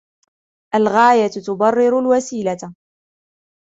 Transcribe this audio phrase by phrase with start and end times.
[0.75, 2.75] الغاية تبرر الوسيلة.